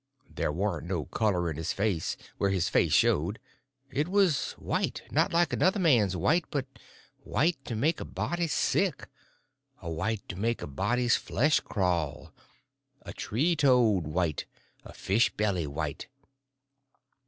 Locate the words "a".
6.75-6.79, 7.99-8.03, 9.79-9.91, 10.63-10.65, 14.83-14.91